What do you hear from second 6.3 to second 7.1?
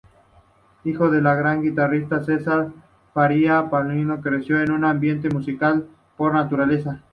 naturaleza.